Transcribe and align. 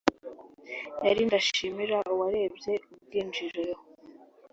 yari 1.05 1.21
ndashimira 1.27 1.97
uwarebye 2.13 2.73
ubwinjiriro 2.93 3.75